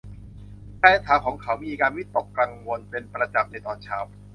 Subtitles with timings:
[0.79, 3.97] แฟนสาวของเขามีอาการวิตกกังวลเป็นประจำในตอนเช้า